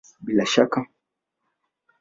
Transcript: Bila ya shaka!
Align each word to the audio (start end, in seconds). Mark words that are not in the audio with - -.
Bila 0.25 0.41
ya 0.41 0.45
shaka! 0.53 0.79